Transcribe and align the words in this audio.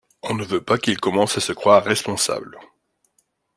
On 0.23 0.33
ne 0.33 0.43
veut 0.43 0.63
pas 0.63 0.79
qu’il 0.79 0.97
commence 0.97 1.37
à 1.37 1.41
se 1.41 1.53
croire 1.53 1.83
responsable. 1.83 2.57